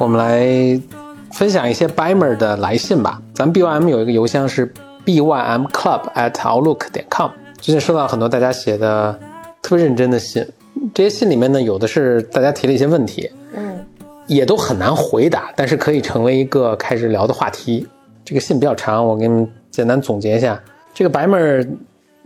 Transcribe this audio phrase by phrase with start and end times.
[0.00, 0.80] 我们来
[1.32, 3.20] 分享一些 Bimer 的来信吧。
[3.34, 4.72] 咱们 BYM 有一个邮箱是
[5.04, 7.30] bymclub@outlook 点 com。
[7.60, 9.18] 最近收到很多大家写的
[9.60, 10.46] 特别认真的信，
[10.94, 13.28] 这些信里面呢，有的是大家提了一些问题，
[14.28, 17.84] 也都很难回答，但是可以成为一个开始聊的话题。
[18.24, 20.62] 这个信比较长，我给你们简单总结一下。
[20.94, 21.66] 这个白妹儿，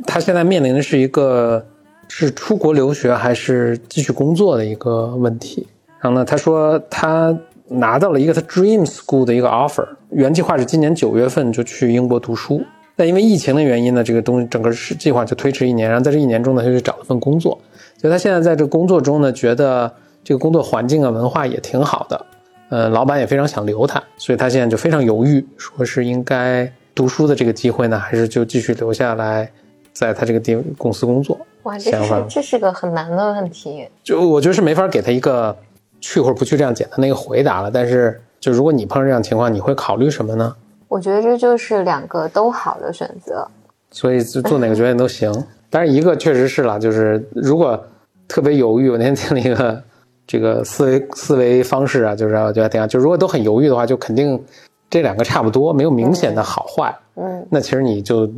[0.05, 1.65] 她现在面临的是一个
[2.09, 5.67] 是出国留学还是继续工作的一个问题。
[6.01, 12.63] 然后呢，她说她拿到了一个她 Dream School 的一个 offer，原计划是今年九月份就去英国读书，
[12.97, 15.89] 但因为疫情的原因呢，这个东西整个是计划就推迟一年。
[15.89, 17.57] 然后在这一年中呢，她就找了份工作，
[18.01, 19.93] 所以她现在在这工作中呢，觉得
[20.25, 22.27] 这个工作环境啊、文化也挺好的，
[22.69, 29.51] 呃，老板也非常想留他，所以他现在就非常犹豫，说是应该读书的这个机会呢，还是就继续留下来，
[29.93, 31.39] 在他这个地公司工作。
[31.65, 33.89] 哇，这是这是个很难的问题。
[34.03, 35.57] 就我觉得是没法给他一个
[36.01, 37.71] 去或者不去这样简单的一个回答了。
[37.71, 40.57] 但是，就如果你碰上这样情况，你会考虑什么呢？
[40.89, 43.47] 我觉得这就是两个都好的选择。
[43.91, 45.33] 所以就做哪个决定都行。
[45.71, 47.81] 但是，一个确实是了，就是如果
[48.27, 49.83] 特别犹豫，我那天听了一个
[50.27, 52.87] 这个思维思维方式啊，就是我觉得挺好。
[52.87, 54.43] 就如果都很犹豫的话，就肯定
[54.89, 56.95] 这两个差不多，没有明显的好坏。
[57.17, 58.31] 嗯，那其实你就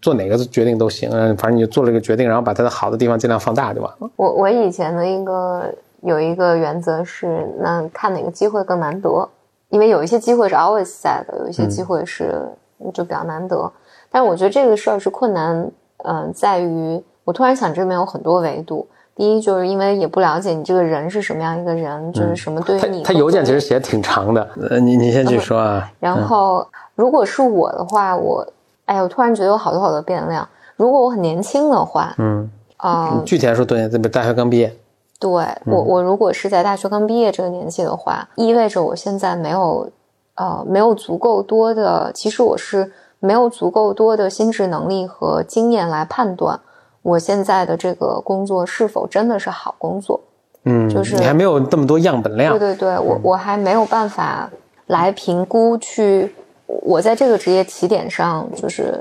[0.00, 4.10] 做哪个决定都行，嗯，反正你就做了一个决定，然后把它的好的地方尽量放大就完了。
[4.16, 5.64] 我我以前的一个
[6.02, 9.28] 有一个原则是，那看哪个机会更难得，
[9.68, 12.48] 因为有一些机会是 always 在的，有一些机会是
[12.94, 13.70] 就比较难得。
[14.10, 15.70] 但是我觉得这个事儿是困难，
[16.04, 18.86] 嗯、在于我突然想这里面有很多维度。
[19.14, 23.02] 第一，就是因为也不了解你这个人是什么样一个人，就是什么对于他你。
[23.02, 25.90] 他邮件其实写的挺长的，呃，你你先去说啊。
[26.00, 28.46] 然后，如果是我的话，我，
[28.86, 30.48] 哎呀，我突然觉得有好多好多变量。
[30.76, 34.74] 如果我很年轻的话，嗯，啊、你具体来说多年，这不大学刚毕业，
[35.20, 35.30] 对
[35.66, 39.90] 我，我如果是在大学刚毕业这个年纪的话，意味着我现在没有，
[40.36, 46.58] 呃，没有足够多的，其实我是没有足够多的心智能力和经验来判断
[47.02, 50.20] 我现在的这个工作是否真的是好工作。
[50.64, 54.48] 嗯，就是你还没有这么多样本量对，对对，我我还没有办法
[54.86, 56.32] 来评估去
[56.66, 59.00] 我在这个职业起点上就是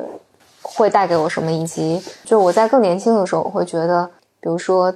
[0.64, 4.10] 会带给我什么，以及就是我在更年轻的时候，我会觉得，
[4.40, 4.92] 比如说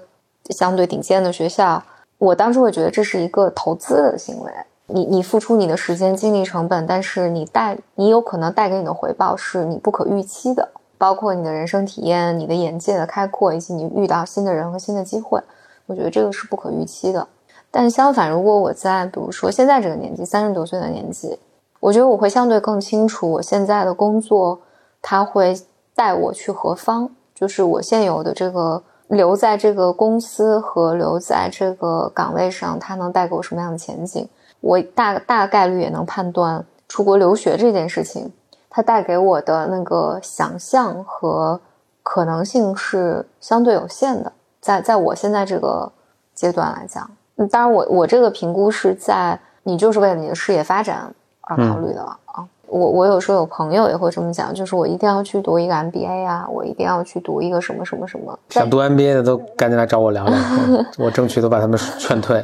[0.50, 1.84] 相对顶尖的学校，
[2.18, 4.52] 我当时会觉得这是一个投资的行为。
[4.88, 15.42] 你你付出你的时间、精力成本，但是你带你有可能带给你的回报是你不可预期的，包括你的人生体验、你的眼界的开阔，以及你遇到新的人和新的机会。
[15.88, 17.28] 我觉得这个是不可预期的。
[17.70, 21.38] 但相反，如果我在比如说现在这个年纪，三十多岁的年纪，
[21.80, 24.62] 我觉得我会相对更清楚我现在的工作，
[25.02, 25.56] 它会
[25.94, 34.28] 带我去何方，就是我现有的这个留在这个公司和留在这个岗位上，它能带给我什么样的前景。
[34.62, 38.32] 我大大概率也能判断出国留学这件事情，
[38.76, 41.58] 它带给我的那个想象和
[42.04, 44.30] 可能性是相对有限的。
[44.60, 45.90] 在在我现在这个
[46.34, 51.10] 阶段来讲，嗯当然我我这个评估是在你就是为了你的事业发展
[51.40, 52.44] 而考虑的了、啊。
[52.68, 58.38] 我我有时候有朋友也会这么讲，就是我一定要去读一个 MBA 啊，我一定要去读一个什么什么什么。
[58.50, 60.36] 想读 MBA 的都赶紧来找我聊聊，
[60.68, 62.44] 嗯 我争取都把他们劝退。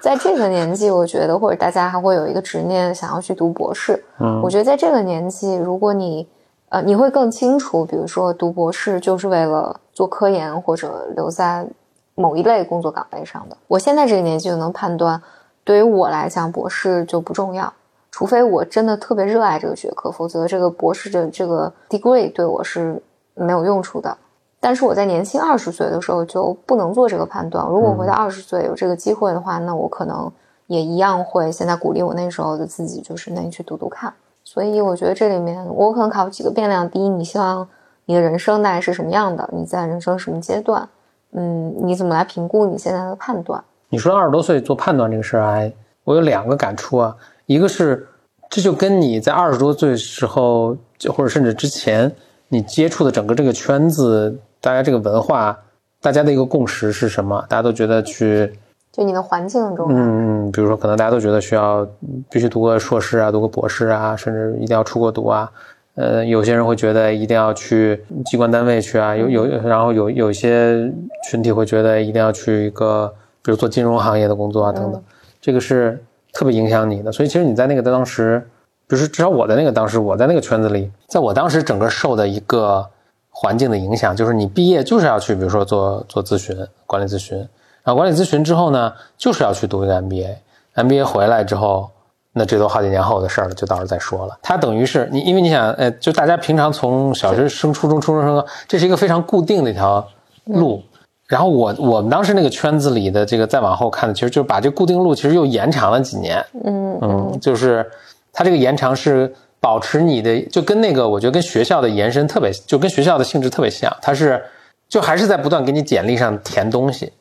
[0.00, 4.02] 在这个年纪，我觉得或者大家还会有一个执念，想要去读博士。
[4.18, 6.26] 嗯我觉得在这个年纪，如果你
[6.70, 11.66] 呃你会更清楚，比如说读博士就是为了做科研或者留在
[12.14, 13.56] 某一类工作岗位上的。
[13.66, 15.20] 我现在这个年纪就能判断，
[15.64, 17.72] 对于我来讲，博士就不重要，
[18.10, 23.02] 除非我真的特别热爱这个学科，否则这个博士的这个 degree 对我是
[23.34, 24.16] 没有用处的。
[24.60, 27.66] 但是我在年轻二十岁的时候就不能做这个判断。
[27.66, 30.30] 如果我回到二十岁有这个机会的话，那我可能
[30.66, 34.12] 也一样会现在鼓励我那时候的自己，就是那你去读读看。
[34.44, 37.66] 所以我觉得这里面我可能考几个变量：第一，你希望
[38.04, 39.48] 你的人生大概是什么样的？
[39.52, 40.88] 你在人生什么阶段？
[41.32, 43.62] 嗯，你怎么来评估你现在的判断？
[43.88, 45.72] 你说二十多岁做判断这个事儿，还
[46.04, 47.16] 我有两个感触啊。
[47.46, 48.08] 一个是，
[48.48, 52.12] 这就跟你在二十多岁时候，就或者甚至之前，
[52.48, 55.58] 你接触的整个这个圈子，大家这个文化，
[56.00, 57.44] 大家的一个共识是什么？
[57.48, 58.52] 大家都觉得去，
[58.92, 59.86] 就你的环境中。
[59.90, 61.86] 嗯嗯，比如说可能大家都觉得需要
[62.30, 65.50] 必须读个硕士啊，读个博士啊，甚至一定要出国读啊。
[65.96, 70.90] 呃，有些人会觉得一定要去机关单位去啊，有有，然后有有一些
[71.28, 73.12] 群体会觉得一定要去一个，
[73.42, 75.02] 比如做金融行业的工作啊等等。
[75.40, 76.02] 这个是
[76.32, 77.10] 特别影响你的。
[77.10, 78.38] 所以其实你在那个当时，
[78.86, 82.86] 比如说至少我在那个当时，我在那个圈子里，在我当时整个受的一个
[83.30, 86.54] 环境的影响，就是你毕业就是要去，比如说做做咨询、
[86.86, 87.38] 管理咨询，
[87.82, 91.90] 然后管理咨询之后呢，就是要去读一个 MBA，MBA 回来之后。
[92.32, 94.38] 那这都好几年后的事儿了，就到时候再说了。
[94.40, 100.06] 它等于是你，因为你想，呃，就大家平常从小学升初中，初中升高，这是一个非常固定的一条
[100.44, 100.80] 路。
[101.26, 106.40] 然后我我们当时那个圈子里的这个再往后看的，其实就把这固定路其实又延长了几年。
[106.64, 107.84] 嗯嗯，就是
[108.32, 113.94] 它这个延长是保持你的，就跟那个我觉得跟学校的延伸特别，就跟学校的性质特别像。
[114.00, 114.42] 它是
[114.88, 117.12] 就还是在不断给你简历上填东西，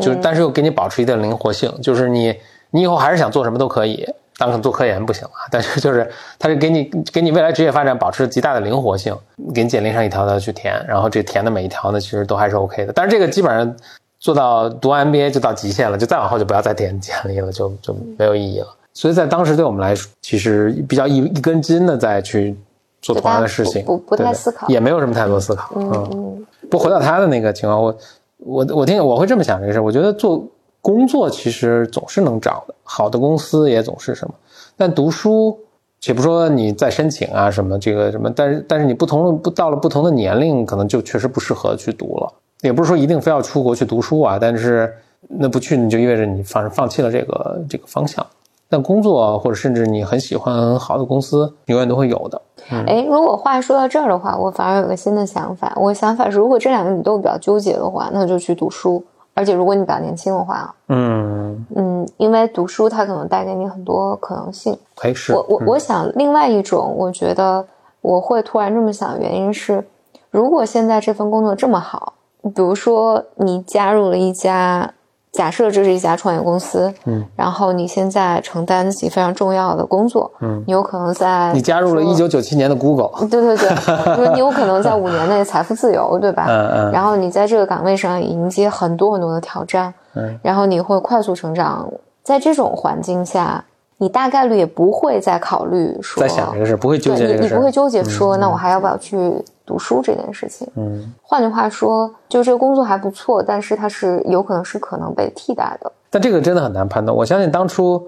[0.00, 2.34] 就但是又给你保持一定灵活性，就是你
[2.70, 4.06] 你以后还是想做什么都可以。
[4.38, 6.06] 当成做科研不行了，但是就是
[6.38, 9.16] 它是给你给你未来职业发展保持极大的灵活性，
[9.54, 12.92] 给你简历上一条条去填，然后这填的每一条呢，其实都还是 OK 的。
[12.92, 13.74] 但是这个基本上
[14.18, 18.66] 做到读完 MBA 就到极限了，就再往后就不要再填简历了，就就没有意义了。
[18.96, 22.56] 所以在当时对我们来说，其实比较一一根筋的在去
[23.02, 25.70] 做同样的事情，不不太思考，也没有什么太多思考。
[25.76, 26.46] 嗯嗯。
[26.70, 27.96] 不回到他的那个情况，我
[28.38, 30.42] 我我听我会这么想这个事，我觉得做。
[30.82, 34.34] 工作其实总是能找的，好的公司也总是什么。
[34.76, 35.58] 但读书，
[35.98, 42.32] 且不说你再申请啊什么这个什么，但是但是你不同的不到了不同的年龄，可能就确实不适合去读了。
[42.60, 44.94] 也不是说一定非要出国去读书啊，但是
[45.26, 48.24] 那不去你就意味着你放放弃了这个这个方向。
[48.68, 52.42] 但工作或者甚至你很喜欢很好的公司，永远都会有的。
[52.68, 55.72] 哎，如果话说到这儿的话，我反而有个新的想法。
[55.76, 59.04] 我想法是，如果这两个你都比较纠结的话，那就去读书。
[59.34, 64.76] 而且如果你比较年轻的话，嗯嗯，因为读书它可能带给你很多可能性。
[65.02, 67.64] 哎，是我我我想另外一种，我觉得
[68.00, 69.86] 我会突然这么想，原因是，
[70.30, 74.92] 如果现在这份工作这么好，比如说你加入了一家。
[75.36, 86.46] 假设这是一家创业公司，嗯，然后你现在承担起非常重要的工作，嗯，你有可能在你加入了一九九七年的 Google， 对对对，因为你有可能在 五年内财富自由，对吧？
[86.48, 91.86] 嗯嗯，然后你在这个岗位上迎接很多很多的挑战，嗯，然后你会快速成长，
[92.22, 93.64] 在这种环境下。
[93.98, 97.54] 你大概率也不会再考虑说，在想这个事，不会纠结这个事。
[97.54, 99.32] 你不会纠结说，那我还要不要去
[99.64, 100.68] 读书这件事情？
[100.74, 105.90] 嗯，换句话说，就这个工作还不错，但是它是有可能是可能被替代的。
[106.10, 107.16] 但这个真的很难判断。
[107.16, 107.98] 我相信当初，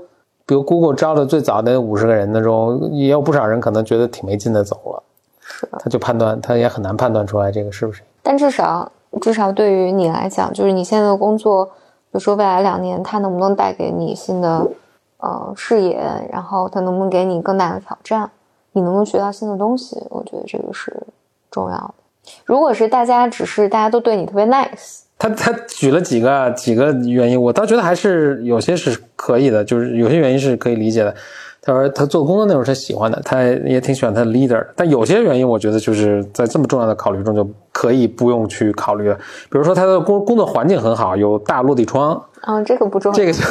[0.45, 5.03] 比如 Google 招的最早的五十个人当中，也有不少人可能觉得挺没劲的走了。
[5.41, 8.03] 是，他就判断，他也很难判断出来这个是不是。
[8.23, 8.93] 但至少，
[9.23, 11.71] 至少对于你来讲，就是你现在的工作，比
[12.13, 14.67] 如说未来两年，它能不能带给你新的？
[15.19, 16.01] 呃，视野，
[16.33, 18.31] 然后他能不能给你更大的挑战？
[18.73, 19.97] 你能不能学到新的东西？
[20.11, 20.95] 我觉得这个是
[21.51, 21.95] 重要的。
[22.45, 31.15] 如果是大家只是大家都对你特别 nice，他他举了几个几个原因，我倒觉得还是有些是可以的，就是有些原因是可以理解的。
[31.61, 39.15] 他说他做工作内容是喜欢的，他也挺喜欢他的 leader，但有些原因我觉得就是在这么重要的考虑中就可以不用去考虑了。
[39.51, 42.23] 比如说他的工工作环境很好，有大落地窗。
[42.47, 43.17] 嗯，这个不重要。
[43.17, 43.43] 这个就。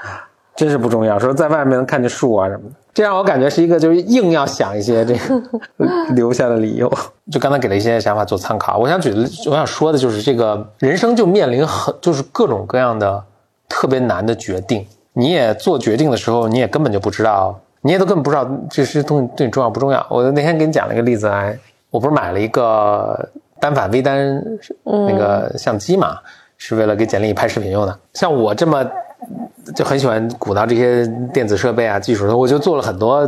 [0.60, 5.42] 真是不重要，说在外面能看见树啊什么的，这让我感觉是一个就是硬要想一些这个
[6.14, 6.92] 留下的理由。
[7.32, 13.24] 就刚才给了一些想法做参考，我想举的，我想说的就是这个人生就面临很就是各种各样的
[13.70, 14.86] 特别难的决定。
[15.14, 20.06] 你也做决定的时候，你也根本就不知道，你也都根本不知道这些东西对你重要不重要。
[20.10, 24.44] 我那天给你讲了一个例子，哎，我不是买了一个单反微单
[24.84, 26.18] 那个相机嘛，
[26.58, 27.98] 是为了给简历拍视频用的。
[28.12, 28.84] 像我这么。
[29.74, 33.26] 就很喜欢鼓捣这些电子设备啊、技术的，我就做了很多，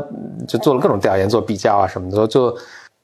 [0.48, 2.26] 就做了各种调研、做比较啊什么的。
[2.26, 2.56] 就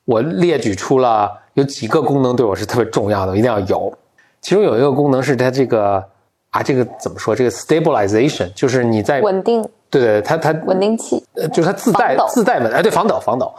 [0.05, 3.93] 我列举出了有几个功能对我是特别重要的，一定要有。
[4.41, 6.03] 其中有一个功能是它这个
[6.51, 7.35] 啊，这个怎么说？
[7.35, 13.53] 这个 stabilization 就是你在稳定，对对，它它稳定器，呃，就是它自带自带稳，哎，对，防抖防抖。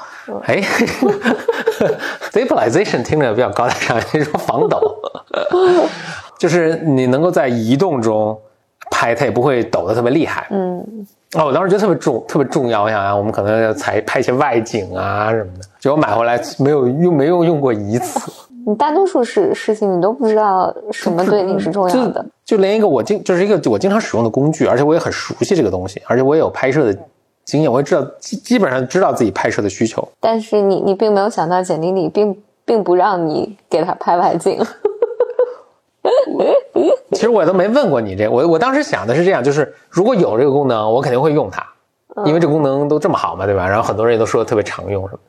[0.46, 0.62] 哎，
[2.32, 4.96] stabilization 听着比较高大上，你 说防抖，
[6.40, 8.40] 就是你能够在移动中。
[9.00, 10.78] 拍它也不会抖得特别厉害，嗯，
[11.38, 12.84] 哦，我当时觉得特别重，特别重要。
[12.84, 18.30] 我想啊，我们可能要采拍一些外景啊什么的，结果买回来没有用，没有用过一次。
[18.68, 27.00] 你大多数事事情你都不知道什么对你是重要的，就连一个我经就是一个我经常使用的工具，而且我也很熟悉这个东西，而且我也有拍摄的
[27.46, 30.06] 经验，我也知道基基本上知道自己拍摄的需求。
[30.20, 34.60] 但是你你并没有想到简历里并并不让你给他拍外景。
[37.12, 41.66] 其实我都没问过你这，我我当时想的是这样，就是如果有这个功能，我肯定会用它，
[42.26, 43.68] 因为这功能都这么好嘛，对吧？
[43.68, 45.20] 然后很多人也都说的特别常用什么，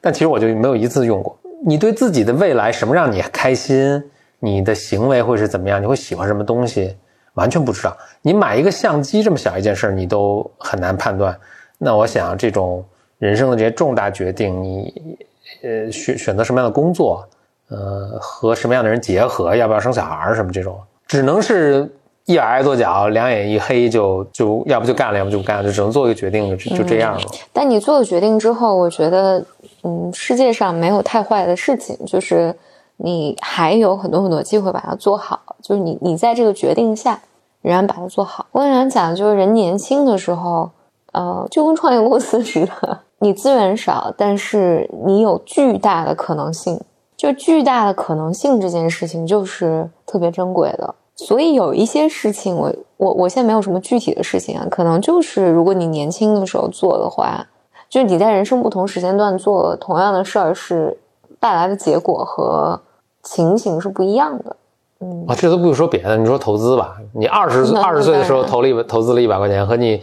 [0.00, 1.36] 但其实我就没有一次用过。
[1.64, 4.02] 你对自己的未来什么让你开心，
[4.38, 5.82] 你的行为会是怎么样？
[5.82, 6.96] 你会喜欢什么东西？
[7.34, 7.96] 完全不知道。
[8.22, 11.38] 你买一个相机这么小一件事，你都很难判断。
[11.78, 12.84] 那我想，这种
[13.18, 15.18] 人生的这些重大决定，你
[15.62, 17.26] 呃选选择什么样的工作，
[17.70, 21.90] 呃和什么样的人结合，要不要生小孩什么这种，只能是
[22.26, 27.20] 一耳挨跺脚，两眼一黑就就要不就干了，要不就不干了，就只能做一个决定，就就这样了。
[27.52, 29.44] 但你做了决定之后，我觉得，
[29.82, 32.54] 嗯，世界上没有太坏的事情，就是
[32.98, 35.40] 你还有很多很多机会把它做好。
[35.62, 37.20] 就是你你在这个决定下，
[37.62, 38.46] 仍然把它做好。
[38.52, 40.70] 我想讲，就是人年轻的时候。
[41.12, 46.80] 呃，就跟创业公司似的，你资源少，但是你有巨大的可能性。
[47.20, 50.94] 就巨大的可能性这件事情，就是特别珍贵的。
[51.14, 57.46] 所以有一些事情，我我我现在没有什么具体的事情啊，可能就是如果你年轻的时候做的话，
[57.90, 60.96] 就是你在人生不同时间段做同样的事儿，是
[61.38, 62.80] 带来的结果和
[63.22, 64.56] 情形是不一样的。
[65.00, 70.00] 嗯，啊，这都不用说别的，你说投资吧，你二十 二十岁的时候投了一投资了一百块钱，和你。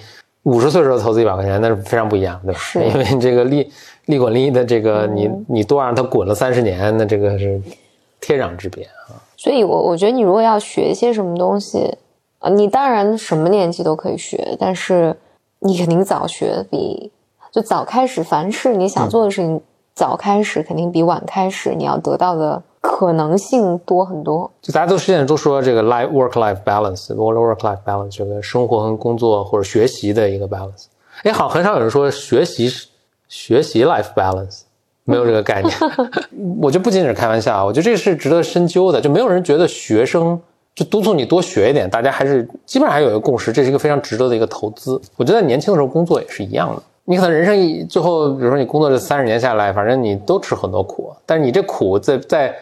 [0.47, 2.57] 五十岁时候投资一百块钱，那是非常不一样，对吧？
[2.57, 3.69] 是，因为这个利
[4.05, 7.61] 利滚利的这个，你你多让它滚了三十年，那这个是
[8.21, 9.19] 天壤之别啊。
[9.35, 11.97] 所以，我我觉得你如果要学一些什么东西
[12.39, 15.13] 啊，你当然什么年纪都可以学，但是
[15.59, 17.11] 你肯定早学比
[17.51, 19.59] 就早开始，凡是你想做的事情，
[19.93, 22.63] 早开始肯定比晚开始你要得到的。
[22.89, 30.85] 可能性多很多，就大家都现在都说这个 life work life balance，work life balance 这个生活和工作或者学习的一个 balance。
[31.23, 32.71] 哎，好，很少有人说学习
[33.27, 34.61] 学习 life balance，
[35.03, 35.75] 没有这个概念。
[36.61, 39.01] 我觉得不仅仅是开玩笑，我觉得这是值得深究的。
[39.01, 40.39] 就没有人觉得学生
[40.73, 44.99] 就督促你多学一点，大家还是基本上还有一个共识，这是一个非常值得的一个投资。
[45.17, 46.81] 我觉得年轻的时候工作也是一样的。
[47.03, 52.55] 你可能人生一最后，比如说你工作这三十年下来，反正你都吃很多苦，但是你这苦在在。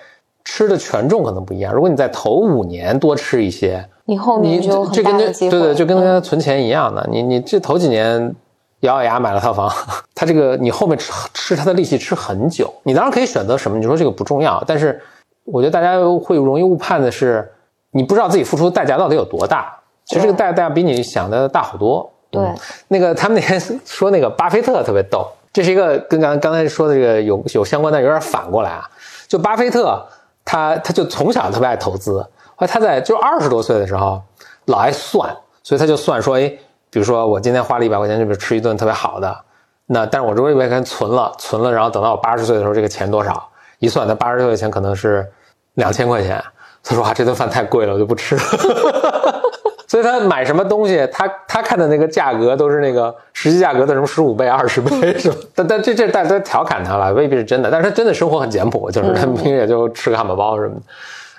[0.46, 1.74] 吃的权重可能不一样。
[1.74, 5.52] 如果你在头五年多吃一些，你后面就很大的机会。
[5.52, 7.06] 对对，就跟跟存钱一样的。
[7.12, 8.34] 你你这头几年
[8.82, 9.70] 咬咬牙买了套房，
[10.14, 12.72] 他这个你后面吃吃他的利息吃很久。
[12.84, 14.64] 你当然可以选择什么，你说这个不重要。
[14.68, 15.02] 但是
[15.44, 17.52] 我觉得大家会容易误判的是，
[17.92, 19.76] 你不知道自己付出的代价到底有多大。
[20.06, 22.08] 其实这个代价比你想的大好多。
[22.30, 22.48] 对，
[22.90, 28.88] 那个他们那天说那个巴菲特特别逗，这是一个跟刚刚才说的这个有有相关但，有点反过来啊。
[29.28, 30.06] 就巴菲特。
[30.46, 32.22] 他他就从小特别爱投资，
[32.56, 34.22] 后来他在就二十多岁的时候
[34.66, 36.48] 老爱算，所以他就算说，哎，
[36.90, 39.36] 比如说我今天花了一百块钱，就比如吃一顿特别好的，
[39.88, 43.50] 那但是我如果一百块钱存了存了，然后等到我八十岁的时候，这个钱多少？
[43.80, 45.30] 一算，他八十岁的钱可能是
[45.74, 46.42] 两千块钱。
[46.84, 48.42] 他说啊，这顿饭太贵了，我就不吃了。
[49.88, 54.90] 所以他买什么东西，他他看的那个价格都是那个实际价格的什么十五倍、二十倍
[55.20, 55.36] 是吧？
[55.54, 57.70] 但但这这大家调侃他了，未必是真的。
[57.70, 60.82] 但是他真的生活很简朴，就是他平时也就吃个汉堡包什么的。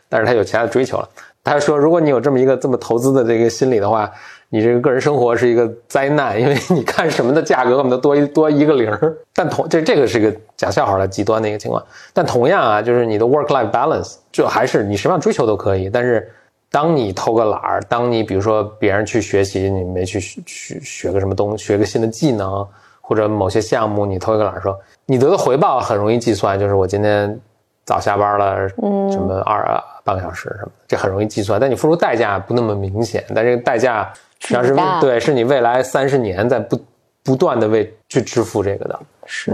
[0.08, 1.08] 但是他有其他的追求了。
[1.42, 4.08] 他说，如果你有这么一个这么投资的这个心理的话，
[4.50, 8.90] 你这个个人生活是一个灾难，因为你看什么的价格，我们都多一 多一个零。
[9.34, 11.84] 但同这这个是一个讲笑话的极端的一个情况。
[12.12, 16.32] 但同样啊，就是你的 work life balance，就还是你什么样追求都可以，但是。
[16.76, 22.68] 当你偷个懒儿，当你比如说别人去学习，你没去学学个什么东西，学个新的技能
[23.00, 27.40] 或者某些项目，你偷一个懒儿，说你得的回报很容易计算，就是我今天
[27.86, 31.58] 早下班了，嗯，什么二半个小时什么，这很容易计算。
[31.58, 36.78] 但你付出代价不那么明显，但这个代价实际上是对，是你未来三十年在不
[37.24, 39.00] 不断的为去支付这个的。
[39.24, 39.50] 是，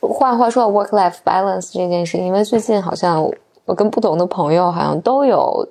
[0.00, 3.26] 话话说 work life balance 这件事，因为最近好像
[3.64, 5.66] 我跟不同的朋友好像都有。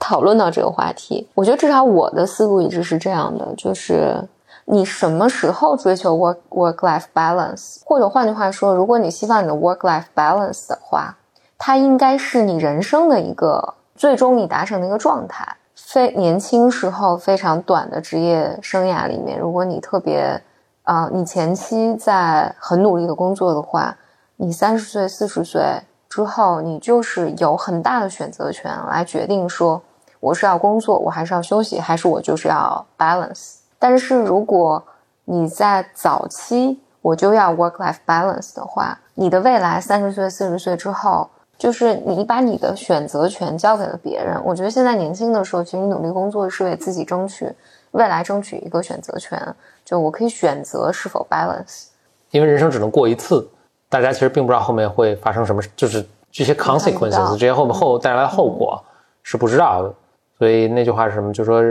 [0.00, 4.26] 讨论到这个话题，我觉得至少我的思路一直是这样的，就是
[4.64, 11.18] 你什么时候追求 work work life balance，或者换句话说，如果你希望你的 work life balance 的话，
[11.58, 15.56] 它应该是你人生的一个最终你达成的一个状态。
[15.76, 20.42] 非年轻时候非常短的职业生涯里面，如果你特别
[20.84, 23.96] 啊，你前期在很努力的工作的话，
[24.36, 25.62] 你三十岁、四十岁
[26.08, 29.82] 之后，你就是有很大的选择权来决定说。
[30.20, 33.56] 我是要工作，我还是要休息，还是我就是要 balance？
[33.78, 34.82] 但是如果
[35.24, 44.38] 你在早期我就要 work life balance 的话，你的未来三十岁、四十岁之后，就是你把你的选择权交给了别人。
[44.44, 47.50] 我觉得现在年轻的时候，其实努力工作是为自己争取
[47.92, 49.40] 未来，争取一个选择权。
[49.84, 51.86] 就我可以选择是否 balance，
[52.30, 53.48] 因为人生只能过一次，
[53.88, 58.82] 大家其实并不知道后面会发生什么，就是这些 consequences，这些后后带来的后果
[59.22, 59.94] 是不知道的。
[60.40, 61.30] 所以那句话是什么？
[61.34, 61.62] 就说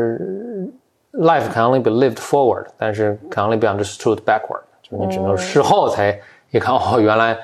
[1.13, 4.61] life can only be lived forward，但是 can only be understood backward。
[4.83, 6.15] 就是你只能事后才
[6.51, 7.35] 一看，哦，原来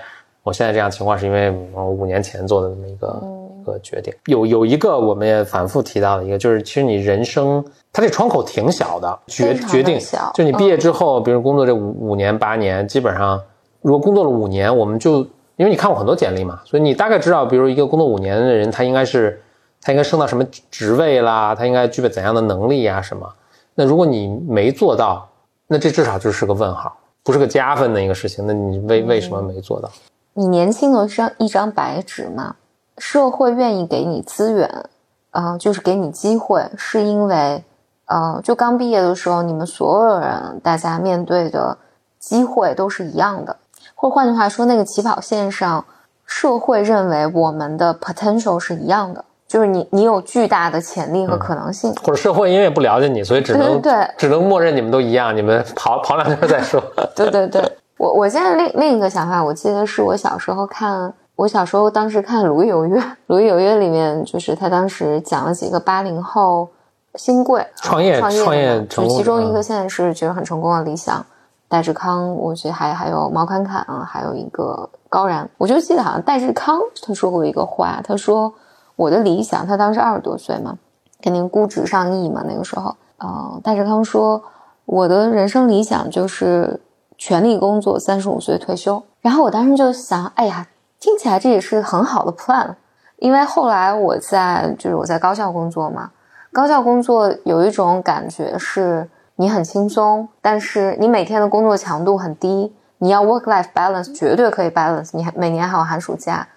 [0.44, 3.24] 我现在这样情况是因为我五年前做的这么一个
[3.60, 4.13] 一个决定。
[4.27, 13.41] 有有一个我们也反复提到的一个，就是其实你人生它这窗口挺小的，决决定小就你毕业之后，比如工作这五五年八年，基本上
[13.82, 19.41] 如果工作了五年，我们就因为你看过很多简历嘛，所以你大概知道，比如一个工作五年的人，他应该是
[19.86, 23.32] 他应该升到什么职位啦，他应该具备怎样的能力呀、什么。
[23.75, 25.30] 那如果你没做到，
[25.68, 28.48] 那这至少就是个问号，不是个加分的一个事情。
[28.48, 29.88] 那你为为什么没做到？
[30.34, 32.56] 你年轻的是一张白纸嘛，
[32.98, 34.86] 社会愿意给你资源，
[35.30, 37.63] 呃，就是给你机会，是因为，
[38.06, 41.77] 呃，就刚毕业的时候，你们所有人大家面对的
[42.18, 43.56] 机会都是一样的，
[43.94, 45.86] 或换句话说，那个起跑线上，
[46.25, 49.24] 社会认为我们的 potential 是一样的，
[49.55, 51.89] 就是你你有巨大的潜力和可能性。
[52.03, 56.83] 或者社会因为不了解你，所以只能对只能默认你们都一样，你们跑跑两圈再说。
[57.15, 57.62] 对对对，
[57.97, 66.67] 我我现在另另一个想法，我记得是我小时候看，我小时候当时看《鲁豫有约》，《鲁豫有约》里面就是他当时讲了几个八零后
[67.13, 71.25] 新贵啊创业创业创业成功就其中一个现在是觉得很成功的理想，
[71.69, 78.53] 戴志康，我觉得还还有毛侃侃啊，还有一个高然，我就记得好像戴志康他说过一个话，他说
[78.96, 80.78] 我的理想，他当时二十多岁嘛，
[81.22, 84.44] 肯定估值上亿嘛，那个时候，呃，戴志康说
[84.86, 86.80] 我的人生理想就是
[87.18, 89.04] 全力工作，三十五岁退休。
[89.22, 90.68] 然后我当时就想，哎呀，
[91.00, 92.75] 听起来这也是很好的 plan，
[93.18, 96.12] 因为后来我在就是我在高校工作嘛，
[96.54, 106.48] 高校工作有一种感觉是你很轻松，但是你每天的工作强度很低，你要 work life balance 绝对可以 balance，你还每年还有寒暑假，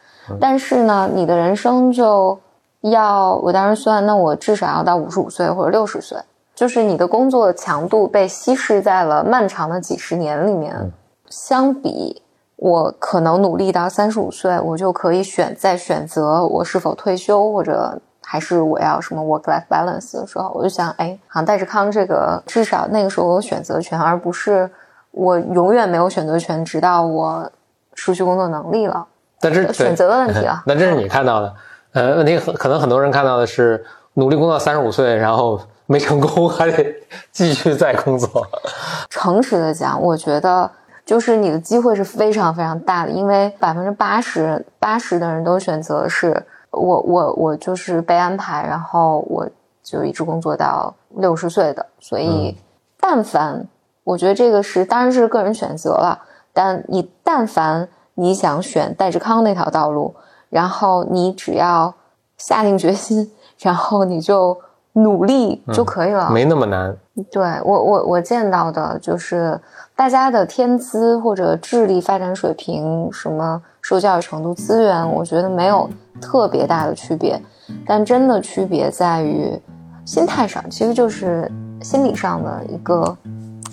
[0.40, 2.38] 但是呢，你的人生就
[2.80, 6.18] 要我当时算，那我至少要到五十五岁或者六十岁，
[6.54, 10.92] 就是你的工作强度被稀释在了漫长的几十年里面，
[11.28, 12.22] 相比。
[12.60, 24.68] 我可能努力到三十五岁，我就可以选再选择我是否退休，或者还是我要什么 work life balance 的时候，我就想，哎，好像戴志康这个至少那个时候我有选择权，而不是
[25.12, 27.48] 我永远没有选择权，直到我
[27.94, 29.06] 失去工作能力了。
[29.40, 31.54] 但是选择的问题啊那这是你看到的，
[31.92, 36.94] 呃，问题很可能很多人看到的是努力工作三十五岁，然后没成功，还得
[37.30, 38.46] 继续再工作。
[39.08, 40.70] 诚实的讲，我觉得
[41.06, 49.48] 就是你的机会是非常非常大的，因为百分之八十八十的人都选择是我我我就是被安排，然后我
[49.82, 52.56] 就一直工作到六十岁的，所以
[53.00, 53.64] 但凡
[54.04, 56.20] 我觉得这个是当然是个人选择了，
[56.52, 60.12] 但你但凡你想选戴志康那条道路，
[60.50, 61.94] 然后你只要
[62.36, 64.58] 下定决心，然后你就
[64.94, 66.28] 努力就可以了。
[66.30, 66.96] 没那么难。
[67.30, 69.60] 对我我我见到的就是
[69.94, 75.88] 大家的天资或者智力发展水平、什么受教育程度、资源，我觉得没有
[76.20, 77.40] 特别大的区别，
[77.86, 79.56] 但真的区别在于
[80.04, 81.50] 心态上，其实就是
[81.82, 83.16] 心理上的一个，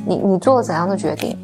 [0.06, 1.38] 你你做怎样的决定。